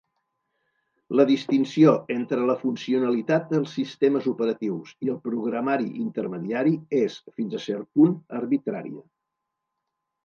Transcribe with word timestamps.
La 1.17 1.25
distinció 1.31 1.91
entre 2.15 2.47
la 2.51 2.55
funcionalitat 2.61 3.45
dels 3.55 3.75
sistemes 3.81 4.29
operatius 4.33 4.95
i 5.09 5.13
el 5.17 5.19
programari 5.29 5.87
intermediari 6.07 6.75
és, 7.03 7.19
fins 7.39 7.57
a 7.59 7.63
cert 7.69 7.89
punt, 8.01 8.17
arbitrària. 8.41 9.07